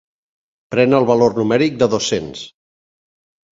[0.75, 2.43] Pren el valor numèric de dos-cents.